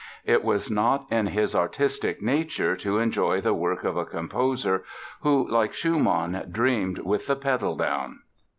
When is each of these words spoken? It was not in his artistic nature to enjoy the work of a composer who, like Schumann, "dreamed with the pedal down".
It 0.25 0.43
was 0.43 0.71
not 0.71 1.05
in 1.11 1.27
his 1.27 1.53
artistic 1.53 2.23
nature 2.23 2.75
to 2.75 2.97
enjoy 2.97 3.39
the 3.39 3.53
work 3.53 3.83
of 3.83 3.97
a 3.97 4.03
composer 4.03 4.83
who, 5.19 5.47
like 5.47 5.75
Schumann, 5.75 6.47
"dreamed 6.51 6.97
with 6.97 7.27
the 7.27 7.35
pedal 7.35 7.75
down". 7.75 8.21